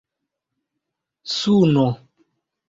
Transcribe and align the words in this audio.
suno 1.35 1.85